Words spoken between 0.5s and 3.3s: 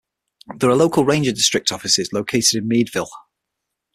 There are local ranger district offices located in Meadville.